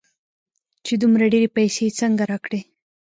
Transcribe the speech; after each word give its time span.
چې 0.85 0.93
دومره 1.01 1.25
ډېرې 1.33 1.49
پيسې 1.55 1.81
يې 1.87 1.95
څنگه 1.99 2.23
راکړې. 2.31 2.61